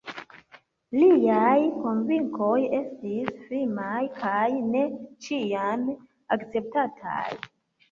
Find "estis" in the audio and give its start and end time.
2.79-3.29